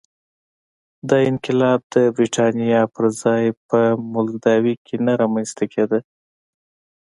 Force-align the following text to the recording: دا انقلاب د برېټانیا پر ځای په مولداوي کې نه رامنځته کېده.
دا 1.09 1.17
انقلاب 1.29 1.79
د 1.93 1.95
برېټانیا 2.15 2.81
پر 2.93 3.03
ځای 3.23 3.43
په 3.67 3.79
مولداوي 4.11 4.75
کې 4.85 4.95
نه 5.05 5.13
رامنځته 5.21 5.65
کېده. 5.73 5.99